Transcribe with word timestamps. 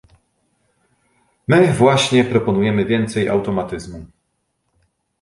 My 1.47 1.73
właśnie 1.73 2.23
proponujemy 2.23 2.85
więcej 2.85 3.29
automatyzmu 3.29 4.05